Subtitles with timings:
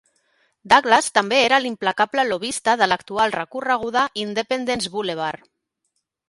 [0.71, 5.47] Douglas també era l'implacable lobbista de l'actual recorreguda Independence Boulevard.